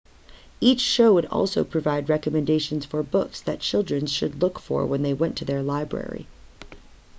[0.59, 5.13] each show would also provide recommendations for books that children should look for when they
[5.13, 6.25] went to their library